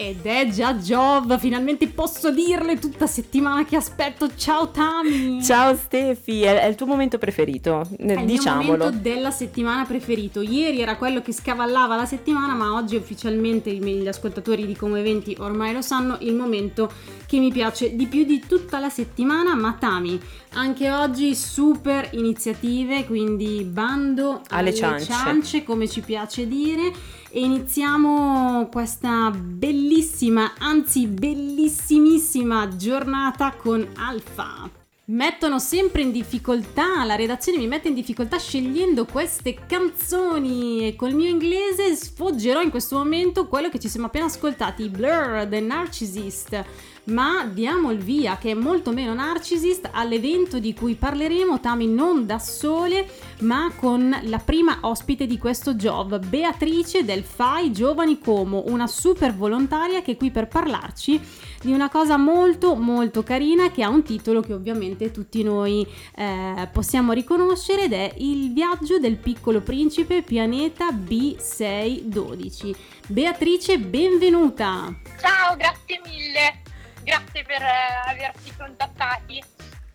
Ed 0.00 0.24
è 0.24 0.48
già 0.48 0.78
Giov, 0.78 1.38
finalmente 1.38 1.86
posso 1.86 2.30
dirle 2.30 2.78
tutta 2.78 3.06
settimana 3.06 3.66
che 3.66 3.76
aspetto. 3.76 4.34
Ciao 4.34 4.70
Tami! 4.70 5.44
Ciao 5.44 5.76
Stefi, 5.76 6.40
è, 6.40 6.58
è 6.58 6.66
il 6.68 6.74
tuo 6.74 6.86
momento 6.86 7.18
preferito, 7.18 7.86
È 7.98 8.12
il 8.12 8.24
diciamolo. 8.24 8.66
mio 8.66 8.76
momento 8.78 8.98
della 9.02 9.30
settimana 9.30 9.84
preferito. 9.84 10.40
Ieri 10.40 10.80
era 10.80 10.96
quello 10.96 11.20
che 11.20 11.34
scavallava 11.34 11.96
la 11.96 12.06
settimana, 12.06 12.54
ma 12.54 12.72
oggi 12.72 12.96
ufficialmente 12.96 13.70
gli 13.74 14.08
ascoltatori 14.08 14.64
di 14.64 14.74
Come 14.74 15.00
Eventi 15.00 15.36
ormai 15.38 15.74
lo 15.74 15.82
sanno, 15.82 16.16
il 16.20 16.34
momento 16.34 16.90
che 17.26 17.38
mi 17.38 17.52
piace 17.52 17.94
di 17.94 18.06
più 18.06 18.24
di 18.24 18.42
tutta 18.48 18.78
la 18.78 18.88
settimana. 18.88 19.54
Ma 19.54 19.76
Tami, 19.78 20.18
anche 20.54 20.90
oggi 20.90 21.34
super 21.34 22.08
iniziative, 22.12 23.04
quindi 23.04 23.64
bando 23.64 24.40
Alle 24.48 24.74
ciance. 24.74 25.62
come 25.62 25.86
ci 25.86 26.00
piace 26.00 26.48
dire. 26.48 27.18
E 27.32 27.40
iniziamo 27.40 28.68
questa 28.72 29.30
bellissima, 29.30 30.54
anzi 30.58 31.06
bellissimissima 31.06 32.76
giornata 32.76 33.52
con 33.52 33.88
Alfa. 33.94 34.68
Mettono 35.04 35.60
sempre 35.60 36.02
in 36.02 36.10
difficoltà, 36.10 37.04
la 37.04 37.14
redazione 37.14 37.58
mi 37.58 37.68
mette 37.68 37.86
in 37.86 37.94
difficoltà 37.94 38.36
scegliendo 38.36 39.04
queste 39.04 39.58
canzoni 39.64 40.88
e 40.88 40.96
col 40.96 41.14
mio 41.14 41.28
inglese 41.28 41.94
sfoggerò 41.94 42.62
in 42.62 42.70
questo 42.70 42.96
momento 42.96 43.46
quello 43.46 43.68
che 43.68 43.78
ci 43.78 43.88
siamo 43.88 44.06
appena 44.06 44.24
ascoltati, 44.24 44.88
Blur, 44.88 45.46
The 45.48 45.60
Narcissist. 45.60 46.64
Ma 47.04 47.44
diamo 47.44 47.90
il 47.90 47.98
via, 47.98 48.36
che 48.36 48.50
è 48.50 48.54
molto 48.54 48.92
meno 48.92 49.14
narcisist, 49.14 49.88
all'evento 49.92 50.58
di 50.58 50.74
cui 50.74 50.94
parleremo, 50.94 51.58
Tami, 51.60 51.86
non 51.86 52.26
da 52.26 52.38
sole, 52.38 53.08
ma 53.40 53.72
con 53.74 54.16
la 54.24 54.38
prima 54.38 54.78
ospite 54.82 55.26
di 55.26 55.38
questo 55.38 55.74
job, 55.74 56.24
Beatrice 56.24 57.04
del 57.04 57.24
FAI 57.24 57.72
Giovani 57.72 58.18
Como, 58.18 58.64
una 58.66 58.86
super 58.86 59.34
volontaria 59.34 60.02
che 60.02 60.12
è 60.12 60.16
qui 60.16 60.30
per 60.30 60.48
parlarci 60.48 61.20
di 61.62 61.72
una 61.72 61.90
cosa 61.90 62.16
molto 62.16 62.74
molto 62.74 63.22
carina 63.22 63.70
che 63.70 63.82
ha 63.82 63.88
un 63.88 64.02
titolo 64.02 64.40
che 64.40 64.54
ovviamente 64.54 65.10
tutti 65.10 65.42
noi 65.42 65.86
eh, 66.16 66.68
possiamo 66.72 67.12
riconoscere 67.12 67.84
ed 67.84 67.92
è 67.92 68.14
Il 68.18 68.52
viaggio 68.52 68.98
del 68.98 69.16
piccolo 69.16 69.60
principe 69.60 70.22
pianeta 70.22 70.88
B612. 70.90 72.74
Beatrice, 73.08 73.78
benvenuta! 73.78 74.94
Ciao, 75.20 75.56
grazie 75.56 76.00
mille, 76.04 76.62
grazie 77.10 77.42
per 77.42 77.60
eh, 77.60 78.10
averci 78.10 78.54
contattati. 78.56 79.42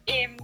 Ehm, 0.03 0.35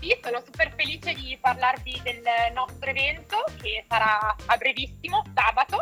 sì, 0.00 0.18
sono 0.22 0.42
super 0.42 0.72
felice 0.74 1.12
di 1.12 1.36
parlarvi 1.38 2.00
del 2.02 2.22
nostro 2.54 2.88
evento 2.88 3.44
che 3.60 3.84
sarà 3.86 4.34
a 4.46 4.56
brevissimo, 4.56 5.22
sabato. 5.34 5.76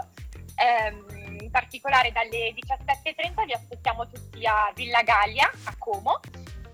Ehm, 0.57 1.39
in 1.43 1.51
particolare 1.53 2.11
dalle 2.11 2.53
17.30 2.55 3.45
vi 3.45 3.53
aspettiamo 3.53 4.09
tutti 4.09 4.45
a 4.45 4.73
Villa 4.75 5.03
Gallia, 5.03 5.49
a 5.65 5.75
Como, 5.79 6.19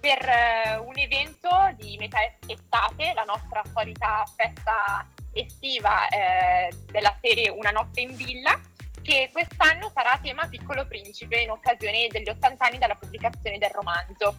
per 0.01 0.27
eh, 0.27 0.77
un 0.79 0.97
evento 0.97 1.51
di 1.77 1.99
metà 1.99 2.21
estate, 2.47 3.13
la 3.13 3.25
nostra 3.25 3.63
solita 3.75 4.25
festa 4.35 5.07
estiva 5.35 6.09
eh, 6.09 6.73
della 6.91 7.15
serie 7.21 7.51
Una 7.51 7.71
notte 7.71 8.01
in 8.01 8.17
villa, 8.17 8.59
che 9.03 9.29
quest'anno 9.33 9.91
sarà 9.93 10.19
tema 10.23 10.47
Piccolo 10.47 10.87
Principe 10.87 11.41
in 11.41 11.51
occasione 11.51 12.07
degli 12.09 12.29
80 12.29 12.65
anni 12.65 12.79
dalla 12.79 12.95
pubblicazione 12.95 13.59
del 13.59 13.71
romanzo. 13.71 14.37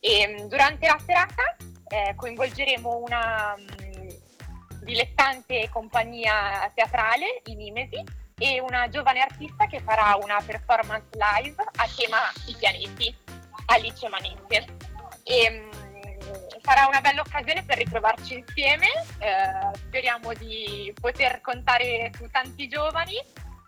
E, 0.00 0.26
mh, 0.26 0.48
durante 0.48 0.86
la 0.86 0.98
serata 1.04 1.56
eh, 1.88 2.14
coinvolgeremo 2.16 2.96
una 2.96 3.54
mh, 3.56 4.84
dilettante 4.84 5.68
compagnia 5.68 6.70
teatrale, 6.74 7.42
i 7.44 7.54
Mimesi, 7.54 8.02
e 8.38 8.60
una 8.60 8.88
giovane 8.88 9.20
artista 9.20 9.66
che 9.66 9.80
farà 9.80 10.18
una 10.20 10.42
performance 10.44 11.08
live 11.12 11.62
a 11.76 11.88
tema 11.94 12.18
I 12.46 12.56
pianeti, 12.58 13.14
Alice 13.66 14.08
Manente. 14.08 14.64
E, 15.22 15.50
mh, 15.50 16.60
sarà 16.62 16.86
una 16.86 17.00
bella 17.00 17.20
occasione 17.20 17.62
per 17.64 17.76
ritrovarci 17.78 18.38
insieme, 18.38 18.86
eh, 19.18 19.76
speriamo 19.76 20.32
di 20.34 20.92
poter 20.98 21.40
contare 21.40 22.10
su 22.16 22.28
tanti 22.30 22.68
giovani 22.68 23.20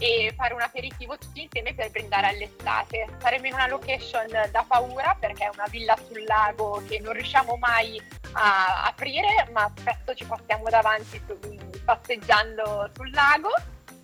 e 0.04 0.34
fare 0.37 0.53
un 0.53 0.60
aperitivo 0.60 1.16
tutti 1.16 1.42
insieme 1.42 1.72
per 1.72 1.91
brindare 1.91 2.26
all'estate. 2.28 3.09
Saremo 3.20 3.47
in 3.47 3.54
una 3.54 3.69
location 3.69 4.26
da 4.28 4.65
paura 4.69 5.16
perché 5.19 5.44
è 5.44 5.50
una 5.53 5.66
villa 5.70 5.97
sul 6.06 6.22
lago 6.25 6.82
che 6.87 7.00
non 7.00 7.15
riusciamo 7.15 7.56
mai 7.56 7.98
a 8.32 8.84
aprire, 8.84 9.48
ma 9.53 9.70
spesso 9.75 10.15
ci 10.15 10.26
passiamo 10.26 10.65
davanti 10.69 11.19
su- 11.26 11.38
passeggiando 11.84 12.91
sul 12.94 13.10
lago, 13.12 13.48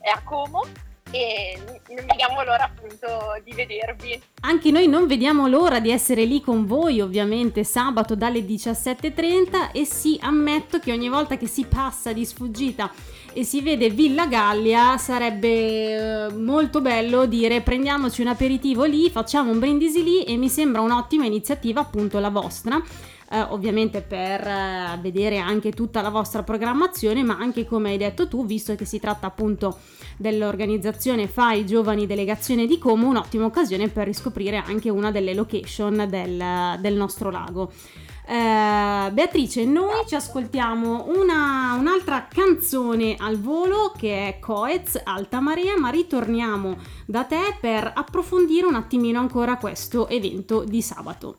è 0.00 0.08
a 0.08 0.22
Como 0.24 0.64
e 1.10 1.58
non 1.88 2.06
vediamo 2.06 2.42
l'ora 2.44 2.64
appunto 2.64 3.38
di 3.44 3.52
vedervi. 3.52 4.22
Anche 4.42 4.70
noi 4.70 4.86
non 4.86 5.06
vediamo 5.06 5.48
l'ora 5.48 5.80
di 5.80 5.90
essere 5.90 6.24
lì 6.24 6.40
con 6.40 6.64
voi, 6.64 7.00
ovviamente, 7.00 7.64
sabato 7.64 8.14
dalle 8.14 8.40
17.30 8.40 9.72
e 9.72 9.84
sì, 9.84 10.18
ammetto 10.22 10.78
che 10.78 10.92
ogni 10.92 11.08
volta 11.08 11.36
che 11.36 11.46
si 11.46 11.66
passa 11.66 12.12
di 12.12 12.24
sfuggita 12.24 12.90
e 13.32 13.44
si 13.44 13.60
vede 13.60 13.90
Villa 13.90 14.26
Gallia 14.26 14.96
sarebbe 14.98 16.26
eh, 16.26 16.32
molto 16.32 16.80
bello 16.80 17.26
dire 17.26 17.60
prendiamoci 17.60 18.20
un 18.20 18.28
aperitivo 18.28 18.84
lì, 18.84 19.10
facciamo 19.10 19.50
un 19.50 19.58
brindisi 19.58 20.02
lì 20.02 20.22
e 20.24 20.36
mi 20.36 20.48
sembra 20.48 20.80
un'ottima 20.80 21.24
iniziativa 21.24 21.80
appunto 21.80 22.18
la 22.18 22.30
vostra. 22.30 22.82
eh, 23.32 23.40
ovviamente 23.40 24.02
per 24.02 24.40
eh, 24.46 24.98
vedere 25.00 25.38
anche 25.38 25.70
tutta 25.70 26.02
la 26.02 26.10
vostra 26.10 26.42
programmazione, 26.42 27.22
ma 27.22 27.36
anche 27.38 27.64
come 27.64 27.90
hai 27.90 27.96
detto 27.96 28.26
tu, 28.26 28.44
visto 28.44 28.74
che 28.74 28.84
si 28.84 28.98
tratta 28.98 29.26
appunto 29.26 29.78
dell'organizzazione 30.16 31.28
FAI 31.28 31.64
Giovani 31.64 32.06
Delegazione 32.06 32.66
di 32.66 32.78
Como, 32.78 33.08
un'ottima 33.08 33.44
occasione 33.44 33.88
per 33.88 34.06
riscoprire 34.06 34.56
anche 34.56 34.90
una 34.90 35.10
delle 35.10 35.34
location 35.34 36.06
del, 36.08 36.78
del 36.80 36.94
nostro 36.94 37.30
lago. 37.30 37.72
Eh, 38.30 39.10
Beatrice, 39.10 39.64
noi 39.64 40.04
ci 40.06 40.14
ascoltiamo 40.14 41.06
una- 41.08 41.74
un'altra 41.76 42.28
canzone 42.32 43.16
al 43.18 43.40
volo 43.40 43.92
che 43.98 44.28
è 44.28 44.38
Coez 44.38 45.00
Alta 45.02 45.40
Marea, 45.40 45.76
ma 45.76 45.88
ritorniamo 45.88 46.76
da 47.06 47.24
te 47.24 47.56
per 47.60 47.90
approfondire 47.92 48.66
un 48.66 48.76
attimino 48.76 49.18
ancora 49.18 49.56
questo 49.56 50.06
evento 50.06 50.62
di 50.62 50.80
sabato. 50.80 51.38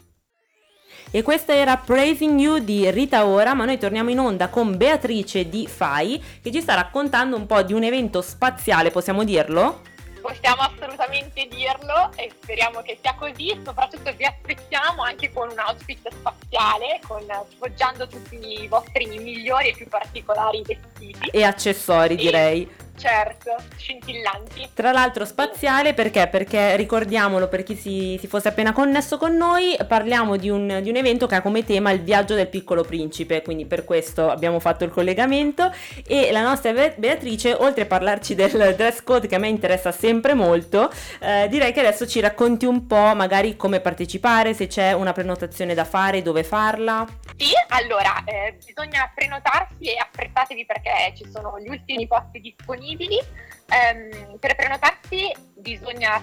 E 1.11 1.21
questa 1.21 1.53
era 1.53 1.77
Praising 1.77 2.37
You 2.37 2.59
di 2.59 2.91
Rita 2.91 3.25
Ora, 3.25 3.53
ma 3.53 3.63
noi 3.63 3.77
torniamo 3.77 4.09
in 4.09 4.19
onda 4.19 4.49
con 4.49 4.75
Beatrice 4.75 5.47
di 5.47 5.67
FAI 5.67 6.21
che 6.41 6.51
ci 6.51 6.59
sta 6.59 6.73
raccontando 6.73 7.37
un 7.37 7.45
po' 7.45 7.61
di 7.61 7.71
un 7.71 7.83
evento 7.83 8.21
spaziale, 8.21 8.91
possiamo 8.91 9.23
dirlo? 9.23 9.79
Possiamo 10.21 10.61
assolutamente 10.61 11.47
dirlo 11.47 12.11
e 12.15 12.31
speriamo 12.41 12.81
che 12.81 12.97
sia 13.01 13.15
così, 13.15 13.59
soprattutto 13.63 14.13
vi 14.13 14.25
aspettiamo 14.25 15.01
anche 15.01 15.31
con 15.31 15.49
un 15.49 15.57
outfit 15.57 16.07
spaziale, 16.11 16.99
con, 17.07 17.25
sfoggiando 17.51 18.07
tutti 18.07 18.37
i 18.63 18.67
vostri 18.67 19.07
migliori 19.07 19.69
e 19.69 19.73
più 19.73 19.87
particolari 19.87 20.61
vestiti. 20.63 21.29
E 21.29 21.43
accessori 21.43 22.15
direi. 22.15 22.80
Certo, 23.01 23.55
scintillanti. 23.77 24.69
Tra 24.75 24.91
l'altro 24.91 25.25
spaziale 25.25 25.95
perché? 25.95 26.27
Perché 26.27 26.75
ricordiamolo 26.75 27.47
per 27.47 27.63
chi 27.63 27.75
si, 27.75 28.15
si 28.19 28.27
fosse 28.27 28.49
appena 28.49 28.73
connesso 28.73 29.17
con 29.17 29.35
noi, 29.35 29.75
parliamo 29.87 30.37
di 30.37 30.51
un, 30.51 30.81
di 30.83 30.89
un 30.91 30.95
evento 30.95 31.25
che 31.25 31.33
ha 31.33 31.41
come 31.41 31.65
tema 31.65 31.89
il 31.89 32.01
viaggio 32.03 32.35
del 32.35 32.47
piccolo 32.47 32.83
principe, 32.83 33.41
quindi 33.41 33.65
per 33.65 33.85
questo 33.85 34.29
abbiamo 34.29 34.59
fatto 34.59 34.83
il 34.83 34.91
collegamento 34.91 35.73
e 36.05 36.31
la 36.31 36.43
nostra 36.43 36.73
Be- 36.73 36.93
Beatrice, 36.95 37.55
oltre 37.57 37.83
a 37.83 37.87
parlarci 37.87 38.35
del 38.35 38.75
dress 38.77 39.01
code 39.01 39.27
che 39.27 39.33
a 39.33 39.39
me 39.39 39.47
interessa 39.47 39.91
sempre 39.91 40.35
molto, 40.35 40.91
eh, 41.21 41.47
direi 41.49 41.73
che 41.73 41.79
adesso 41.79 42.05
ci 42.05 42.19
racconti 42.19 42.67
un 42.67 42.85
po' 42.85 43.15
magari 43.15 43.55
come 43.55 43.79
partecipare, 43.79 44.53
se 44.53 44.67
c'è 44.67 44.91
una 44.93 45.11
prenotazione 45.11 45.73
da 45.73 45.85
fare, 45.85 46.21
dove 46.21 46.43
farla. 46.43 47.07
Sì, 47.41 47.49
allora 47.69 48.23
eh, 48.25 48.55
bisogna 48.63 49.11
prenotarsi 49.15 49.85
e 49.85 49.97
affrettatevi 49.97 50.63
perché 50.63 51.11
ci 51.15 51.27
sono 51.27 51.59
gli 51.59 51.69
ultimi 51.69 52.05
posti 52.05 52.39
disponibili. 52.39 53.17
Ehm, 53.17 54.37
per 54.37 54.55
prenotarsi 54.55 55.35
bisogna 55.55 56.21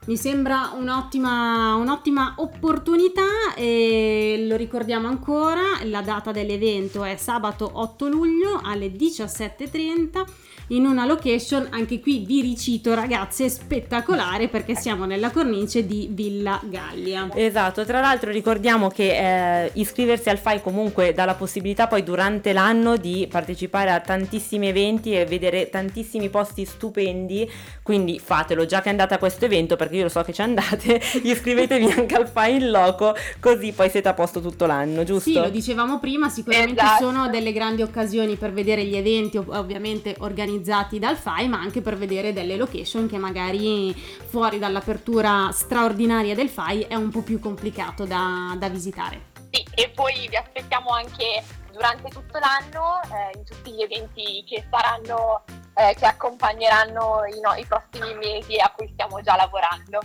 Mi 0.06 0.16
sembra 0.16 0.72
un'ottima, 0.74 1.74
un'ottima 1.74 2.34
opportunità 2.38 3.54
e 3.54 4.19
ricordiamo 4.60 5.08
ancora, 5.08 5.62
la 5.84 6.02
data 6.02 6.32
dell'evento 6.32 7.02
è 7.02 7.16
sabato 7.16 7.70
8 7.72 8.08
luglio 8.08 8.60
alle 8.62 8.88
17.30 8.88 10.24
in 10.70 10.84
una 10.84 11.04
location, 11.04 11.66
anche 11.70 11.98
qui 11.98 12.24
vi 12.24 12.42
ricito 12.42 12.94
ragazze, 12.94 13.48
spettacolare 13.48 14.48
perché 14.48 14.76
siamo 14.76 15.04
nella 15.04 15.30
cornice 15.30 15.84
di 15.84 16.08
Villa 16.12 16.60
Gallia. 16.62 17.28
Esatto, 17.34 17.84
tra 17.84 18.00
l'altro 18.00 18.30
ricordiamo 18.30 18.88
che 18.88 19.64
eh, 19.64 19.70
iscriversi 19.74 20.28
al 20.28 20.38
FAI 20.38 20.60
comunque 20.62 21.12
dà 21.12 21.24
la 21.24 21.34
possibilità 21.34 21.88
poi 21.88 22.04
durante 22.04 22.52
l'anno 22.52 22.96
di 22.96 23.26
partecipare 23.28 23.90
a 23.90 23.98
tantissimi 23.98 24.68
eventi 24.68 25.12
e 25.12 25.24
vedere 25.24 25.70
tantissimi 25.70 26.28
posti 26.28 26.64
stupendi, 26.64 27.50
quindi 27.82 28.20
fatelo 28.20 28.64
già 28.64 28.80
che 28.80 28.90
andate 28.90 29.14
a 29.14 29.18
questo 29.18 29.46
evento 29.46 29.74
perché 29.74 29.96
io 29.96 30.02
lo 30.04 30.08
so 30.08 30.22
che 30.22 30.32
ci 30.32 30.42
andate, 30.42 31.00
iscrivetevi 31.24 31.90
anche 31.90 32.14
al 32.14 32.28
FAI 32.28 32.56
in 32.56 32.70
loco 32.70 33.16
così 33.40 33.72
poi 33.72 33.90
siete 33.90 34.08
a 34.08 34.14
posto 34.14 34.40
tutto 34.50 34.66
l'anno, 34.66 35.04
giusto? 35.04 35.30
Sì, 35.30 35.34
lo 35.34 35.48
dicevamo 35.48 35.98
prima, 35.98 36.28
sicuramente 36.28 36.82
Esatto. 36.82 37.04
sono 37.04 37.28
delle 37.28 37.52
grandi 37.52 37.82
occasioni 37.82 38.36
per 38.36 38.52
vedere 38.52 38.84
gli 38.84 38.96
eventi 38.96 39.38
ov- 39.38 39.54
ovviamente 39.54 40.16
organizzati 40.18 40.98
dal 40.98 41.16
FAI, 41.16 41.48
ma 41.48 41.60
anche 41.60 41.80
per 41.80 41.96
vedere 41.96 42.32
delle 42.32 42.56
location 42.56 43.08
che 43.08 43.18
magari 43.18 43.94
fuori 43.94 44.58
dall'apertura 44.58 45.50
straordinaria 45.52 46.34
del 46.34 46.48
FAI 46.48 46.82
è 46.82 46.94
un 46.94 47.10
po' 47.10 47.22
più 47.22 47.38
complicato 47.38 48.04
da, 48.04 48.54
da 48.58 48.68
visitare. 48.68 49.28
Sì, 49.50 49.64
e 49.74 49.90
poi 49.90 50.28
vi 50.28 50.36
aspettiamo 50.36 50.90
anche 50.90 51.42
durante 51.72 52.08
tutto 52.10 52.38
l'anno 52.38 53.00
eh, 53.02 53.38
in 53.38 53.44
tutti 53.44 53.72
gli 53.72 53.82
eventi 53.82 54.44
che 54.46 54.64
saranno, 54.70 55.44
eh, 55.74 55.94
che 55.98 56.06
accompagneranno 56.06 57.22
i, 57.34 57.40
no- 57.40 57.54
i 57.54 57.64
prossimi 57.66 58.14
mesi 58.16 58.56
a 58.58 58.72
cui 58.76 58.88
stiamo 58.92 59.20
già 59.22 59.36
lavorando. 59.36 60.00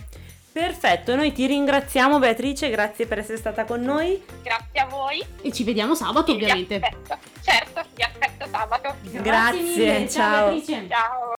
Perfetto, 0.56 1.14
noi 1.14 1.32
ti 1.32 1.46
ringraziamo 1.46 2.18
Beatrice, 2.18 2.70
grazie 2.70 3.06
per 3.06 3.18
essere 3.18 3.36
stata 3.36 3.66
con 3.66 3.82
noi. 3.82 4.24
Grazie 4.42 4.80
a 4.80 4.86
voi. 4.86 5.22
E 5.42 5.52
ci 5.52 5.64
vediamo 5.64 5.94
sabato 5.94 6.34
vi 6.34 6.42
ovviamente. 6.42 6.76
aspetto. 6.76 7.18
Certo, 7.42 7.82
vi 7.94 8.02
aspetto 8.02 8.46
sabato. 8.50 8.94
Grazie, 9.02 9.60
mille, 9.60 10.08
ciao. 10.08 10.52
Beatrice. 10.52 10.86
Ciao. 10.88 11.34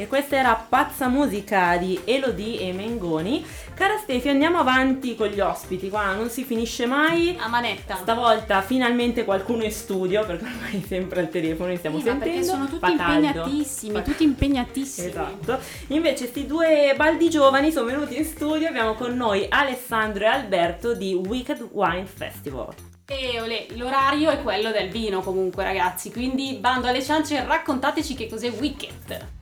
E 0.00 0.06
questa 0.06 0.36
era 0.36 0.54
Pazza 0.54 1.08
Musica 1.08 1.76
di 1.76 1.98
Elodie 2.04 2.60
e 2.68 2.72
Mengoni. 2.72 3.44
Cara 3.74 3.98
Stefi, 3.98 4.28
andiamo 4.28 4.58
avanti 4.58 5.16
con 5.16 5.26
gli 5.26 5.40
ospiti, 5.40 5.88
qua 5.90 6.14
non 6.14 6.30
si 6.30 6.44
finisce 6.44 6.86
mai. 6.86 7.36
A 7.40 7.48
manetta. 7.48 7.96
Stavolta 7.96 8.62
finalmente 8.62 9.24
qualcuno 9.24 9.64
in 9.64 9.72
studio, 9.72 10.24
perché 10.24 10.44
ormai 10.44 10.84
sempre 10.86 11.18
al 11.18 11.28
telefono 11.30 11.70
li 11.70 11.78
stiamo 11.78 11.98
Sì, 11.98 12.04
sentendo. 12.04 12.32
perché 12.32 12.44
sono 12.46 12.66
tutti 12.66 12.78
Fa 12.78 12.94
caldo. 12.96 13.26
impegnatissimi, 13.26 14.02
tutti 14.02 14.22
impegnatissimi. 14.22 15.08
Esatto. 15.08 15.58
Invece 15.88 16.26
sti 16.28 16.46
due 16.46 16.94
baldi 16.96 17.28
giovani 17.28 17.72
sono 17.72 17.86
venuti 17.86 18.16
in 18.16 18.24
studio, 18.24 18.68
abbiamo 18.68 18.94
con 18.94 19.16
noi 19.16 19.46
Alessandro 19.48 20.22
e 20.24 20.28
Alberto 20.28 20.94
di 20.94 21.12
Wicked 21.14 21.70
Wine 21.72 22.06
Festival. 22.06 22.72
E 23.04 23.40
olè, 23.40 23.66
l'orario 23.74 24.30
è 24.30 24.40
quello 24.42 24.70
del 24.70 24.90
vino 24.90 25.22
comunque 25.22 25.64
ragazzi, 25.64 26.12
quindi 26.12 26.56
bando 26.60 26.86
alle 26.86 27.02
ciance, 27.02 27.44
raccontateci 27.44 28.14
che 28.14 28.28
cos'è 28.28 28.48
Wicked. 28.50 29.36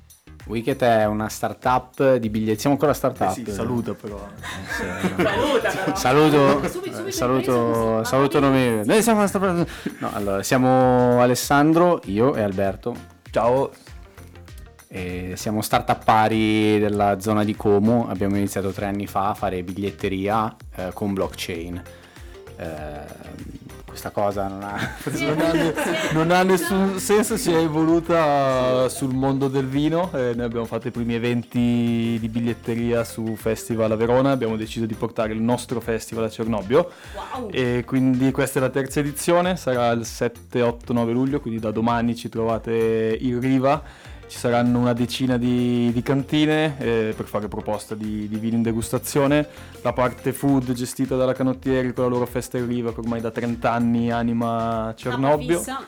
Wicket 0.47 0.81
è 0.83 1.07
una 1.07 1.29
startup 1.29 2.17
di 2.17 2.31
biglietti. 2.31 2.61
Siamo 2.61 2.77
ancora 2.77 2.95
startup. 2.95 3.31
Eh 3.31 3.33
sì, 3.33 3.51
saluta 3.51 3.95
però. 3.95 4.25
Saluta 5.15 5.71
però. 5.71 5.97
Saluto, 5.97 6.69
Subito, 6.69 6.97
subito, 6.97 7.11
saluto, 7.11 8.05
saluto 8.05 8.41
nome. 8.41 8.83
Noi 8.85 9.03
siamo 9.03 9.19
una 9.19 9.29
startup. 9.29 9.69
No, 9.99 10.11
allora, 10.13 10.43
siamo 10.43 11.21
Alessandro, 11.21 12.01
io 12.05 12.35
e 12.37 12.43
Alberto. 12.43 12.95
Ciao. 13.31 13.71
E 14.89 15.33
siamo 15.35 15.63
startup 15.63 16.05
pari 16.05 16.79
della 16.79 17.19
zona 17.19 17.43
di 17.43 17.57
Como. 17.57 18.09
Abbiamo 18.09 18.37
iniziato 18.37 18.71
tre 18.71 18.87
anni 18.87 19.09
fa 19.09 19.31
a 19.31 19.35
fare 19.35 19.65
biglietteria 19.65 20.55
eh, 20.77 20.91
con 20.95 21.13
blockchain. 21.13 21.83
Eh, 22.57 23.56
questa 23.97 24.11
cosa 24.11 24.47
non 24.47 24.63
ha. 24.63 24.95
Non 25.27 25.41
ha, 25.41 25.53
non 26.13 26.31
ha 26.31 26.43
nessun 26.43 26.99
senso, 26.99 27.37
si 27.39 27.51
è 27.51 27.57
evoluta 27.57 28.89
sul 28.91 29.15
mondo 29.15 29.49
del 29.49 29.67
vino. 29.67 30.11
eh, 30.13 30.33
noi 30.35 30.45
abbiamo 30.45 30.67
fatto 30.67 30.89
i 30.89 30.91
primi 30.91 31.15
eventi 31.15 32.19
di 32.21 32.29
biglietteria 32.29 33.03
su 33.05 33.35
Festival 33.37 33.91
a 33.91 33.97
Verona. 33.97 34.33
Abbiamo 34.33 34.57
deciso 34.57 34.85
di 34.85 34.95
portare 34.95 35.33
il 35.33 35.41
nostro 35.41 35.81
festival 35.81 36.25
a 36.25 36.29
Cernobbio. 36.29 36.91
Wow. 37.35 37.49
E 37.51 37.85
quindi 37.87 38.31
questa 38.33 38.59
è 38.59 38.63
la 38.63 38.69
terza 38.69 39.01
edizione, 39.01 39.57
sarà 39.57 39.91
il 39.93 40.05
7, 40.05 40.61
8, 40.61 40.93
9 40.93 41.13
luglio, 41.13 41.41
quindi 41.41 41.59
da 41.59 41.71
domani 41.71 42.15
ci 42.15 42.29
trovate 42.29 43.17
in 43.19 43.41
riva. 43.41 43.83
Ci 44.29 44.39
saranno 44.39 44.79
una 44.79 44.93
decina 44.93 45.37
di, 45.37 45.91
di 45.93 46.03
cantine 46.03 46.79
eh, 46.79 47.15
per 47.17 47.27
fare 47.27 47.49
proposta 47.49 47.95
di, 47.95 48.29
di 48.29 48.37
vino 48.39 48.57
in 48.57 48.63
degustazione. 48.63 49.47
La 49.83 49.93
parte 49.93 50.33
food 50.33 50.73
gestita 50.73 51.17
dalla 51.17 51.33
Canottieri 51.33 51.93
con 51.93 52.05
la 52.05 52.11
loro 52.11 52.27
festa 52.27 52.59
in 52.59 52.67
riva 52.67 52.93
che 52.93 53.01
ormai 53.01 53.21
da 53.21 53.31
30 53.31 53.71
anni 53.71 54.11
anima 54.11 54.93
Cernobbio. 54.97 55.59
Fissa. 55.59 55.87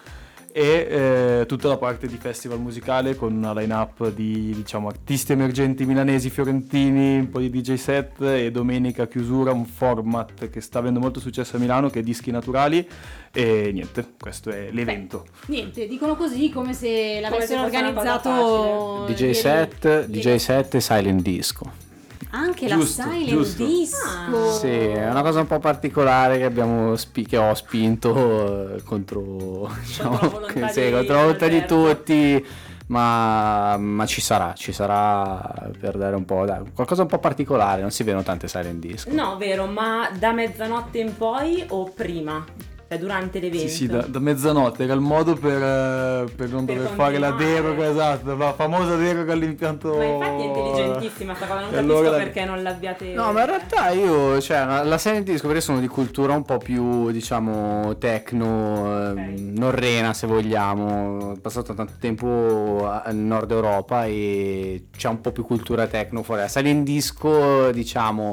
E 0.59 0.89
eh, 0.91 1.47
tutta 1.47 1.69
la 1.69 1.77
parte 1.77 2.09
di 2.09 2.17
festival 2.17 2.59
musicale 2.59 3.15
con 3.15 3.33
una 3.33 3.53
line-up 3.53 4.11
di 4.11 4.53
diciamo, 4.57 4.89
artisti 4.89 5.31
emergenti 5.31 5.87
milanesi, 5.87 6.31
fiorentini, 6.31 7.19
un 7.19 7.29
po' 7.31 7.39
di 7.39 7.49
DJ 7.49 7.75
set 7.75 8.21
e 8.23 8.51
domenica 8.51 9.07
chiusura, 9.07 9.53
un 9.53 9.67
format 9.67 10.51
che 10.51 10.61
sta 10.61 10.81
avendo 10.81 10.99
molto 10.99 11.21
successo 11.21 11.55
a 11.55 11.61
Milano 11.61 11.91
che 11.91 12.01
è 12.01 12.03
Dischi 12.03 12.33
Naturali 12.33 12.85
e 13.31 13.71
niente, 13.73 14.15
questo 14.19 14.51
è 14.51 14.71
l'evento. 14.73 15.27
Niente, 15.47 15.87
dicono 15.87 16.17
così 16.17 16.51
come 16.51 16.75
se 16.75 17.21
l'avessero 17.21 17.63
organizzato 17.63 19.05
DJ 19.07 19.21
ieri- 19.21 19.35
set, 19.35 19.85
ieri. 19.85 20.11
DJ 20.11 20.35
set 20.39 20.75
e 20.75 20.81
silent 20.81 21.23
disco. 21.23 21.88
Anche 22.31 22.67
Giusto, 22.67 23.07
la 23.07 23.13
silent 23.13 23.29
giusto. 23.29 23.65
disco. 23.65 24.59
Sì, 24.59 24.67
è 24.69 25.11
una 25.11 25.23
cosa 25.23 25.41
un 25.41 25.47
po' 25.47 25.59
particolare 25.59 26.37
che 26.39 26.45
abbiamo 26.45 26.95
spi- 26.97 27.25
che 27.25 27.39
ho 27.39 27.55
spinto 27.55 28.75
eh, 28.77 28.83
contro, 28.83 29.71
diciamo, 29.81 30.19
la 30.21 30.29
volontà 30.29 30.69
sì, 30.69 30.85
di 30.85 30.91
contro 30.91 31.15
la 31.15 31.21
volontà 31.23 31.49
di 31.49 31.65
tutti. 31.65 32.47
Ma, 32.89 33.77
ma 33.77 34.07
ci 34.07 34.23
sarà, 34.23 34.55
ci 34.55 34.73
sarà 34.73 35.71
per 35.79 35.99
dare 35.99 36.17
un 36.17 36.25
po', 36.25 36.47
dai, 36.47 36.63
qualcosa 36.73 37.03
un 37.03 37.09
po' 37.09 37.19
particolare, 37.19 37.83
non 37.83 37.91
si 37.91 38.03
vedono 38.03 38.23
tante 38.23 38.49
silent 38.49 38.79
disco. 38.79 39.13
No, 39.13 39.37
vero, 39.37 39.67
ma 39.67 40.09
da 40.19 40.33
mezzanotte 40.33 40.99
in 40.99 41.15
poi 41.15 41.65
o 41.69 41.91
prima? 41.91 42.43
Cioè 42.89 42.99
durante 42.99 43.39
l'evento? 43.39 43.69
Sì, 43.69 43.75
sì, 43.75 43.87
da, 43.87 44.01
da 44.01 44.19
mezzanotte 44.19 44.85
era 44.85 44.95
il 44.95 45.01
modo 45.01 45.35
per, 45.35 45.63
eh, 45.63 46.25
per 46.35 46.49
non 46.49 46.65
Per 46.65 46.75
dover 46.77 46.91
fare 46.95 47.19
la 47.19 47.33
deroga, 47.33 47.87
esatto, 47.87 48.35
la 48.35 48.55
famosa 48.55 48.97
deroga 48.97 49.35
all'impianto. 49.35 49.95
Ma 49.95 50.05
infatti 50.05 50.43
è 50.43 50.47
intelligentissima 50.47 51.35
sta 51.35 51.47
cosa, 51.47 51.61
non 51.61 51.69
capisco 51.71 51.99
allora 51.99 52.17
perché 52.17 52.45
non 52.47 52.63
l'abbiate... 52.63 53.13
No, 53.13 53.31
ma 53.33 53.41
in 53.41 53.47
realtà 53.47 53.91
io, 53.91 54.41
cioè, 54.41 54.65
la 54.65 54.83
la 54.85 54.97
silent 54.97 55.25
disco 55.25 55.47
perché 55.49 55.61
sono 55.61 55.81
di 55.81 55.87
cultura 55.87 56.33
un 56.33 56.45
po' 56.45 56.57
più, 56.57 57.11
diciamo, 57.11 57.99
techno, 57.99 59.11
ehm, 59.11 59.19
Ok. 59.19 59.39
norrena 59.59 60.15
se 60.15 60.27
vogliamo. 60.27 61.19
Ho 61.33 61.37
passato 61.43 61.75
tanto 61.75 61.93
tempo 62.01 62.89
a- 62.89 63.05
nord 63.13 63.51
Europa 63.51 64.07
e 64.07 64.87
c'è 64.97 65.09
un 65.09 65.21
po' 65.21 65.31
più 65.31 65.45
cultura 65.45 65.87
techno 65.89 66.23
fuori. 66.23 66.41
La 66.41 66.49
silent 66.49 66.85
disco, 66.85 67.71
diciamo, 67.71 68.33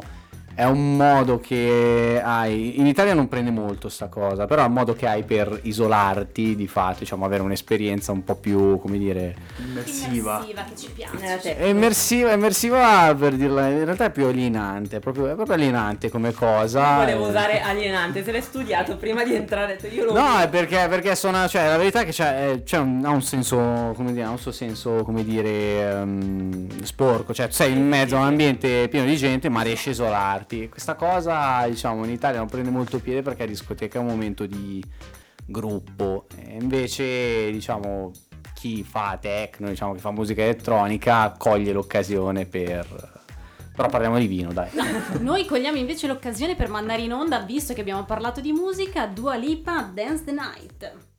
è 0.56 0.64
un 0.64 0.96
modo 0.96 1.40
che 1.40 2.22
hai. 2.24 2.80
In 2.80 2.88
Italia 2.88 3.14
non 3.14 3.28
prende 3.28 3.52
molto 3.52 3.90
sta 3.90 4.08
cosa, 4.08 4.46
però 4.46 4.64
è 4.64 4.68
un 4.68 4.72
modo 4.72 4.94
che 4.94 5.06
hai 5.06 5.24
per 5.24 5.60
isolarti 5.64 6.56
di 6.56 6.66
fatto, 6.68 7.00
diciamo, 7.00 7.26
avere 7.26 7.44
un'esperienza 7.44 8.14
un 8.14 8.24
po' 8.24 8.36
più, 8.36 8.80
come 8.80 8.98
dire. 8.98 9.36
immersiva. 9.58 10.36
Immersiva 10.36 10.64
che 10.64 10.76
ci 10.78 10.90
piace. 10.92 11.40
Te- 11.42 11.58
È 11.58 11.66
immersiva, 11.66 12.32
immersiva 12.32 13.14
per 13.20 13.36
dirla, 13.36 13.68
in 13.68 13.84
realtà 13.84 14.06
è 14.06 14.12
più 14.12 14.26
alienante, 14.28 14.98
è 14.98 15.00
proprio, 15.00 15.28
è 15.28 15.36
proprio 15.36 15.56
alienante 15.56 16.10
come 16.10 16.32
cosa. 16.32 16.82
Non 16.86 16.96
volevo 17.00 17.26
eh. 17.26 17.30
usare 17.30 17.62
alienante, 17.62 18.24
se 18.24 18.32
l'hai 18.32 18.42
studiato 18.42 18.96
prima 18.96 19.26
di 19.26 19.36
entrare, 19.36 19.78
io 19.92 20.06
lo 20.06 20.14
No, 20.14 20.40
è 20.40 20.48
perché, 20.48 20.88
perché 20.88 21.16
suona, 21.16 21.50
cioè, 21.50 21.68
la 21.68 21.78
verità 21.78 22.00
è 22.00 22.06
che 22.06 22.12
c'è, 22.12 22.52
eh, 22.52 22.64
c'è 22.64 22.78
un, 22.78 23.04
ha 23.04 23.10
un 23.10 23.22
senso, 23.22 23.92
come 23.94 24.14
dire, 24.14 24.24
ha 24.24 24.30
un 24.30 24.40
suo 24.40 24.54
senso, 24.54 25.04
come 25.04 25.26
dire, 25.26 25.90
ehm, 25.90 26.84
sporco, 26.84 27.34
cioè 27.34 27.48
sei 27.50 27.74
in 27.74 27.86
mezzo 27.86 28.16
a 28.16 28.20
un 28.20 28.28
ambiente 28.28 28.88
pieno 28.88 29.06
di 29.06 29.18
gente 29.18 29.50
ma 29.50 29.62
riesci 29.62 29.90
a 29.90 29.92
isolarti. 29.92 30.44
Questa 30.48 30.96
cosa, 30.96 31.68
diciamo, 31.68 32.04
in 32.06 32.12
Italia 32.12 32.40
non 32.40 32.48
prende 32.48 32.70
molto 32.70 33.00
piede 33.00 33.22
perché 33.22 33.44
a 33.44 33.48
discoteca 33.48 33.98
è 33.98 34.02
un 34.02 34.08
momento 34.08 34.46
di 34.46 34.84
gruppo, 35.46 36.28
e 36.38 36.58
invece, 36.60 37.52
diciamo, 37.52 38.12
chi 38.54 38.84
fa 38.84 39.18
techno, 39.20 39.70
diciamo, 39.70 39.94
che 39.94 40.00
fa 40.00 40.12
musica 40.12 40.42
elettronica, 40.42 41.36
coglie 41.38 41.72
l'occasione 41.72 42.46
per... 42.46 43.14
Però 43.76 43.90
parliamo 43.90 44.18
di 44.18 44.28
vino, 44.28 44.54
dai. 44.54 44.70
Noi 45.20 45.46
cogliamo 45.46 45.78
invece 45.78 46.08
l'occasione 46.08 46.56
per 46.56 46.70
mandare 46.70 47.02
in 47.02 47.12
onda, 47.12 47.40
visto 47.40 47.74
che 47.74 47.82
abbiamo 47.82 48.06
parlato 48.06 48.40
di 48.40 48.54
musica, 48.54 49.06
Dua 49.06 49.36
Lipa 49.36 49.92
Dance 49.94 50.24
the 50.24 50.32
Night. 50.32 51.15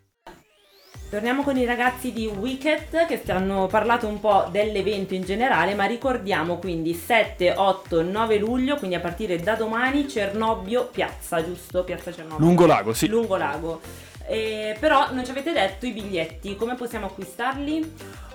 Torniamo 1.16 1.42
con 1.42 1.56
i 1.56 1.64
ragazzi 1.64 2.12
di 2.12 2.26
Wicked 2.26 3.06
che 3.06 3.23
hanno 3.32 3.68
parlato 3.68 4.06
un 4.06 4.20
po' 4.20 4.49
dell'evento 4.50 5.14
in 5.14 5.23
generale, 5.23 5.75
ma 5.75 5.87
ricordiamo 5.87 6.58
quindi 6.58 6.92
7, 6.92 7.54
8, 7.56 8.02
9 8.02 8.37
luglio, 8.37 8.76
quindi 8.76 8.96
a 8.96 9.00
partire 9.00 9.38
da 9.38 9.54
domani 9.54 10.06
Cernobbio 10.06 10.90
Piazza, 10.92 11.42
giusto? 11.42 11.85
Piazza 11.85 12.12
Cernobbio. 12.12 12.44
Lungo 12.44 12.66
lago, 12.66 12.92
sì. 12.92 13.08
Lungo 13.08 13.38
lago. 13.38 13.80
Eh, 14.26 14.76
però 14.78 15.11
non 15.14 15.25
ci 15.25 15.30
avete 15.30 15.52
detto 15.52 15.87
i 15.87 15.92
biglietti, 15.92 16.54
come 16.54 16.75
possiamo 16.75 17.06
acquistarli? 17.06 17.92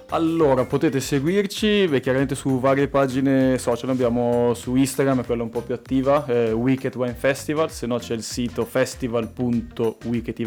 Allora, 0.10 0.66
potete 0.66 1.00
seguirci 1.00 1.88
beh, 1.88 2.00
chiaramente 2.00 2.34
su 2.34 2.60
varie 2.60 2.88
pagine 2.88 3.60
social, 3.60 3.92
abbiamo 3.92 4.56
su 4.56 4.76
Instagram, 4.76 5.24
quella 5.24 5.44
un 5.44 5.52
po' 5.52 5.62
più 5.62 5.76
attiva, 5.76 6.26
eh, 6.26 6.52
Wicked 6.52 6.96
Wine 6.96 7.14
Festival, 7.14 7.70
se 7.70 7.86
no 7.86 8.00
c'è 8.00 8.16
il 8.16 8.24
sito 8.24 8.66
festival.wicked 8.66 10.40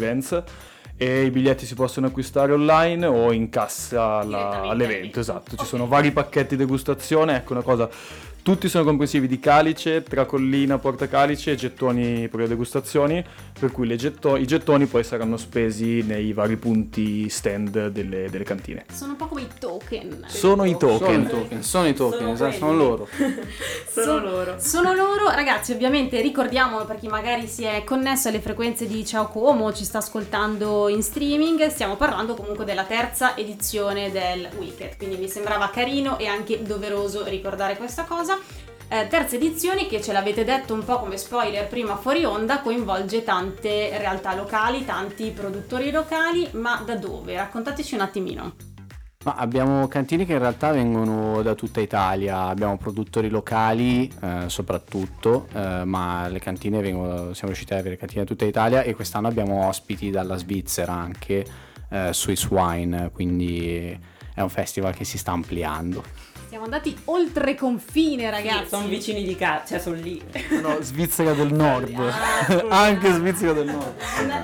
e 0.97 1.25
i 1.25 1.29
biglietti 1.29 1.65
si 1.65 1.75
possono 1.75 2.07
acquistare 2.07 2.53
online 2.53 3.05
o 3.05 3.31
in 3.33 3.49
cassa 3.49 4.17
alla- 4.19 4.61
all'evento, 4.61 5.19
esatto, 5.19 5.55
ci 5.57 5.65
sono 5.65 5.87
vari 5.87 6.11
pacchetti 6.11 6.55
degustazione, 6.55 7.35
ecco 7.35 7.53
una 7.53 7.61
cosa 7.63 7.89
tutti 8.45 8.69
sono 8.69 8.83
comprensivi 8.83 9.25
di 9.25 9.39
calice, 9.39 10.03
tracollina, 10.03 10.77
portacalice 10.77 11.53
e 11.53 11.55
gettoni 11.55 12.27
per 12.27 12.41
le 12.41 12.47
degustazioni, 12.47 13.25
per 13.59 13.71
cui 13.71 13.87
le 13.87 13.95
getto- 13.95 14.35
i 14.35 14.45
gettoni 14.45 14.85
poi 14.85 15.03
saranno 15.03 15.35
spesi 15.35 16.03
nei 16.03 16.31
vari 16.31 16.55
punti 16.55 17.27
stand 17.27 17.87
delle, 17.87 18.29
delle 18.29 18.43
cantine. 18.43 18.85
Sono 18.93 19.13
un 19.13 19.17
po' 19.17 19.25
come 19.25 19.41
i 19.41 19.47
token. 19.59 20.25
Sono 20.27 20.63
i 20.63 20.75
Sono 20.79 20.93
i 20.93 20.99
token. 20.99 21.27
token, 21.27 21.63
sono 21.63 21.87
i 21.87 21.95
token, 21.95 22.19
Sono 22.19 22.33
esatto, 22.33 22.55
sono 22.57 22.73
loro. 22.75 23.07
Sono 23.89 24.19
loro. 24.19 24.59
Sono 24.59 24.93
loro, 24.93 25.29
ragazzi, 25.31 25.71
ovviamente 25.71 26.21
ricordiamolo 26.21 26.85
per 26.85 26.99
chi 26.99 27.07
magari 27.07 27.47
si 27.47 27.63
è 27.63 27.83
connesso 27.83 28.27
alle 28.27 28.41
frequenze 28.41 28.85
di 28.85 29.03
Ciao 29.03 29.27
Como, 29.27 29.73
ci 29.73 29.85
sta 29.85 29.97
ascoltando 29.97 30.87
in 30.87 31.01
streaming, 31.01 31.65
stiamo 31.69 31.95
parlando 31.95 32.35
comunque 32.35 32.63
della 32.63 32.83
terza 32.83 33.35
edizione 33.35 34.11
del 34.11 34.49
Wicked, 34.59 34.97
quindi 34.97 35.15
mi 35.17 35.29
sembrava 35.29 35.71
carino 35.71 36.19
e 36.19 36.27
anche 36.27 36.61
doveroso 36.61 37.23
ricordare 37.25 37.75
questa 37.75 38.03
cosa. 38.03 38.34
Eh, 38.87 39.07
terza 39.07 39.35
edizione 39.35 39.87
che 39.87 39.99
ce 39.99 40.13
l'avete 40.13 40.43
detto 40.43 40.73
un 40.73 40.83
po' 40.83 40.99
come 40.99 41.17
spoiler 41.17 41.67
prima 41.67 41.95
fuori 41.95 42.23
onda, 42.23 42.61
coinvolge 42.61 43.23
tante 43.23 43.97
realtà 43.97 44.35
locali, 44.35 44.85
tanti 44.85 45.31
produttori 45.31 45.89
locali, 45.89 46.47
ma 46.51 46.83
da 46.85 46.95
dove? 46.95 47.35
Raccontateci 47.35 47.95
un 47.95 48.01
attimino. 48.01 48.53
Ma 49.25 49.33
abbiamo 49.37 49.87
cantine 49.87 50.23
che 50.23 50.33
in 50.33 50.39
realtà 50.39 50.71
vengono 50.71 51.41
da 51.41 51.55
tutta 51.55 51.81
Italia, 51.81 52.41
abbiamo 52.41 52.77
produttori 52.77 53.27
locali 53.27 54.07
eh, 54.21 54.43
soprattutto, 54.49 55.47
eh, 55.51 55.83
ma 55.83 56.27
le 56.27 56.37
cantine 56.37 56.79
vengono, 56.79 57.33
siamo 57.33 57.47
riusciti 57.47 57.73
ad 57.73 57.79
avere 57.79 57.97
cantine 57.97 58.21
da 58.21 58.27
tutta 58.27 58.45
Italia 58.45 58.83
e 58.83 58.93
quest'anno 58.93 59.27
abbiamo 59.27 59.65
ospiti 59.67 60.11
dalla 60.11 60.37
Svizzera 60.37 60.93
anche, 60.93 61.43
eh, 61.89 62.13
Swiss 62.13 62.45
Wine, 62.51 63.09
quindi 63.11 63.99
è 64.31 64.41
un 64.41 64.49
festival 64.49 64.93
che 64.93 65.05
si 65.05 65.17
sta 65.17 65.31
ampliando. 65.31 66.03
Siamo 66.55 66.69
andati 66.71 66.97
oltre 67.07 67.53
confine, 67.53 68.29
ragazzi. 68.31 68.69
Sono 68.69 68.87
vicini 68.87 69.25
di 69.25 69.35
casa, 69.35 69.65
cioè 69.67 69.79
sono 69.79 69.97
lì. 69.97 70.21
No, 70.61 70.77
Svizzera 70.79 71.33
del 71.33 71.51
Nord. 71.53 71.93
Ah. 71.99 72.63
Anche 72.85 73.11
Svizzera 73.11 73.51
del 73.51 73.65
Nord. 73.65 73.93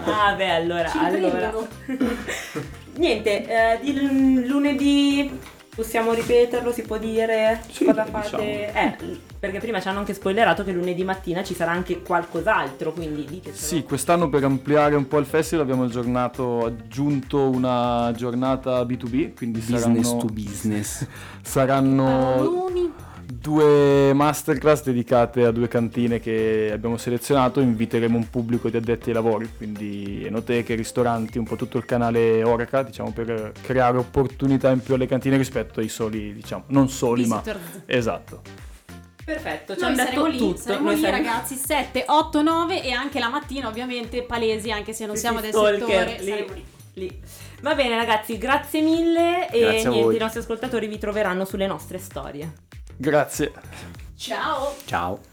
Ah, 0.04 0.34
beh, 0.36 0.50
allora, 0.56 0.90
Ci 0.90 0.98
allora. 0.98 1.54
Niente, 2.98 3.46
eh, 3.48 3.80
di 3.82 3.94
l- 3.94 4.46
lunedì 4.46 5.40
possiamo 5.82 6.14
ripeterlo, 6.14 6.72
si 6.72 6.84
può 6.84 6.98
dire 6.98 7.62
Sì, 7.70 7.86
cosa 7.86 8.04
diciamo. 8.04 8.22
fate? 8.22 8.74
Eh, 8.74 8.96
perché 9.40 9.58
prima 9.58 9.82
ci 9.82 9.88
hanno 9.88 10.00
anche 10.00 10.14
spoilerato 10.14 10.64
che 10.64 10.72
lunedì 10.72 11.04
mattina 11.04 11.44
ci 11.44 11.56
sarà 11.56 11.72
anche 11.72 12.04
qualcos'altro, 12.04 12.94
quindi 12.94 13.26
ditecelo. 13.26 13.56
Sì, 13.56 13.84
quest'anno 13.84 14.30
per 14.30 14.44
ampliare 14.44 14.96
un 14.96 15.08
po' 15.08 15.18
il 15.18 15.26
festival 15.26 15.64
abbiamo 15.66 15.86
aggiornato, 15.86 16.66
aggiunto 16.66 17.50
una 17.50 18.14
giornata 18.16 18.84
B2B, 18.84 19.34
quindi 19.34 19.60
Business 19.60 19.82
saranno, 19.82 20.18
to 20.18 20.26
business. 20.28 21.08
saranno 21.42 22.04
Paroloni. 22.04 22.94
Due 23.40 24.14
masterclass 24.14 24.84
dedicate 24.84 25.46
a 25.46 25.52
due 25.52 25.68
cantine 25.68 26.20
che 26.20 26.70
abbiamo 26.74 26.98
selezionato, 26.98 27.60
inviteremo 27.60 28.18
un 28.18 28.30
pubblico 28.30 28.70
di 28.70 28.78
addetti 28.78 29.10
ai 29.10 29.16
lavori, 29.16 29.50
quindi 29.56 30.24
enoteche, 30.26 30.76
ristoranti, 30.76 31.38
un 31.38 31.46
po' 31.46 31.56
tutto 31.56 31.78
il 31.78 31.86
canale 31.86 32.44
Oraca, 32.44 32.84
diciamo 32.84 33.12
per 33.12 33.54
creare 33.62 33.98
opportunità 33.98 34.70
in 34.72 34.82
più 34.82 34.94
alle 34.96 35.08
cantine 35.08 35.38
rispetto 35.38 35.80
ai 35.80 35.90
soli, 35.90 36.34
diciamo, 36.34 36.64
non 36.68 36.90
soli, 36.90 37.26
ma 37.26 37.42
esatto. 37.86 38.42
Perfetto, 39.24 39.78
ci 39.78 39.84
hanno 39.84 39.96
saremo 39.96 40.24
detto 40.24 40.26
lì, 40.26 40.38
tutto. 40.38 40.58
saremo 40.62 40.84
Noi 40.86 40.96
lì 40.96 41.02
saremo- 41.02 41.24
ragazzi 41.28 41.56
7, 41.56 42.04
8, 42.08 42.42
9 42.42 42.84
e 42.84 42.92
anche 42.92 43.20
la 43.20 43.30
mattina 43.30 43.68
ovviamente 43.68 44.24
palesi 44.24 44.72
anche 44.72 44.94
se 44.94 45.06
non 45.06 45.16
Sì, 45.16 45.22
siamo 45.22 45.38
sì, 45.38 45.44
del 45.44 45.52
stalker, 45.54 45.80
settore 45.88 46.18
lì. 46.20 46.30
saremo 46.30 46.54
lì. 46.54 46.66
lì. 46.94 47.20
Va 47.62 47.76
bene 47.76 47.96
ragazzi, 47.96 48.38
grazie 48.40 48.82
mille 48.82 49.48
e 49.52 49.60
Grazie 49.60 49.86
a 49.86 49.90
niente, 49.90 50.02
voi. 50.02 50.16
i 50.16 50.20
nostri 50.20 50.40
ascoltatori 50.40 50.88
vi 50.88 50.98
troveranno 50.98 51.46
sulle 51.46 51.68
nostre 51.68 52.00
storie. 52.00 52.52
Grazie. 53.02 53.52
Ciao! 54.16 54.76
Ciao. 54.86 55.31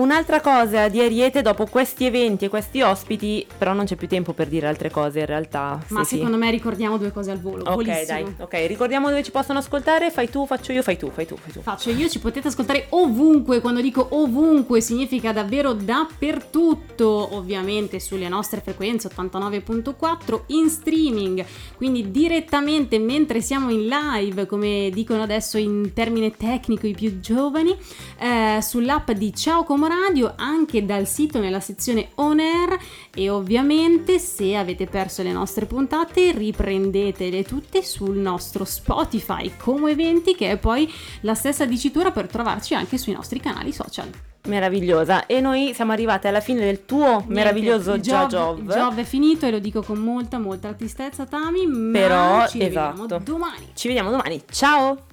Un'altra 0.00 0.40
cosa 0.40 0.88
di 0.88 0.98
Ariete 0.98 1.42
dopo 1.42 1.66
questi 1.66 2.06
eventi 2.06 2.46
e 2.46 2.48
questi 2.48 2.80
ospiti, 2.80 3.46
però 3.58 3.74
non 3.74 3.84
c'è 3.84 3.96
più 3.96 4.08
tempo 4.08 4.32
per 4.32 4.48
dire 4.48 4.66
altre 4.66 4.90
cose 4.90 5.20
in 5.20 5.26
realtà. 5.26 5.78
Ma 5.88 6.02
Sì, 6.04 6.08
sì. 6.08 6.16
secondo 6.16 6.38
me 6.38 6.50
ricordiamo 6.50 6.96
due 6.96 7.12
cose 7.12 7.30
al 7.30 7.38
volo. 7.38 7.64
Ok, 7.64 7.74
volissimo. 7.74 8.04
dai, 8.06 8.34
ok, 8.38 8.66
ricordiamo 8.66 9.10
dove 9.10 9.22
ci 9.22 9.30
possono 9.30 9.58
ascoltare, 9.58 10.10
fai 10.10 10.30
tu, 10.30 10.46
faccio 10.46 10.72
io, 10.72 10.80
fai 10.82 10.96
tu, 10.96 11.10
fai 11.10 11.26
tu, 11.26 11.36
fai 11.36 11.52
tu. 11.52 11.60
Faccio 11.60 11.90
io, 11.90 12.08
ci 12.08 12.18
potete 12.18 12.48
ascoltare 12.48 12.86
ovunque, 12.88 13.60
quando 13.60 13.82
dico 13.82 14.06
ovunque 14.12 14.80
significa 14.80 15.32
davvero 15.32 15.74
dappertutto, 15.74 17.34
ovviamente 17.36 18.00
sulle 18.00 18.28
nostre 18.28 18.62
frequenze 18.62 19.10
89.4 19.14 20.44
in 20.46 20.70
streaming, 20.70 21.44
quindi 21.76 22.10
direttamente 22.10 22.98
mentre 22.98 23.42
siamo 23.42 23.68
in 23.68 23.86
live, 23.86 24.46
come 24.46 24.88
dicono 24.94 25.22
adesso 25.22 25.58
in 25.58 25.92
termine 25.92 26.30
tecnico 26.30 26.86
i 26.86 26.94
più 26.94 27.20
giovani, 27.20 27.76
eh, 28.18 28.60
sull'app 28.62 29.10
di 29.10 29.34
Ciao 29.34 29.62
Como 29.62 29.88
Radio, 29.90 30.34
anche 30.36 30.86
dal 30.86 31.06
sito 31.06 31.40
nella 31.40 31.58
sezione 31.58 32.10
On 32.16 32.38
Air 32.38 32.78
e 33.12 33.28
ovviamente 33.28 34.20
se 34.20 34.54
avete 34.54 34.86
perso 34.86 35.22
le 35.22 35.32
nostre 35.32 35.66
puntate 35.66 36.30
riprendetele 36.30 37.42
tutte 37.42 37.82
sul 37.82 38.16
nostro 38.16 38.64
Spotify 38.64 39.50
Como 39.56 39.88
Eventi 39.88 40.36
che 40.36 40.50
è 40.50 40.56
poi 40.58 40.88
la 41.22 41.34
stessa 41.34 41.64
dicitura 41.66 42.12
per 42.12 42.28
trovarci 42.28 42.74
anche 42.74 42.98
sui 42.98 43.12
nostri 43.12 43.40
canali 43.40 43.72
social. 43.72 44.08
Meravigliosa. 44.46 45.26
E 45.26 45.40
noi 45.40 45.72
siamo 45.74 45.92
arrivate 45.92 46.28
alla 46.28 46.40
fine 46.40 46.60
del 46.60 46.84
tuo 46.86 47.24
meraviglioso 47.26 47.90
Niente, 47.90 48.14
il 48.14 48.26
Job. 48.28 48.58
Il 48.58 48.66
job 48.66 48.96
è 48.96 49.04
finito 49.04 49.46
e 49.46 49.50
lo 49.50 49.58
dico 49.58 49.82
con 49.82 49.98
molta 49.98 50.38
molta 50.38 50.72
tristezza 50.72 51.26
Tami, 51.26 51.68
Però, 51.92 52.46
ci 52.46 52.58
vediamo 52.58 53.04
esatto. 53.04 53.22
domani. 53.24 53.70
Ci 53.74 53.88
vediamo 53.88 54.10
domani. 54.10 54.40
Ciao! 54.50 55.09